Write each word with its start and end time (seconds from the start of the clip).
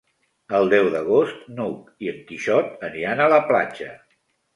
El 0.59 0.69
deu 0.69 0.87
d'agost 0.93 1.43
n'Hug 1.59 1.91
i 2.05 2.09
en 2.13 2.17
Quixot 2.31 2.81
aniran 2.89 3.21
a 3.27 3.29
la 3.35 3.39
platja. 3.51 3.91